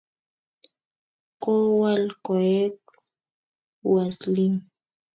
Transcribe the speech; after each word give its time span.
kowal 1.41 2.03
koek 2.25 2.77
Uaslim 3.91 4.53